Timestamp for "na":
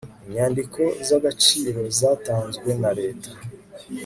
2.81-2.91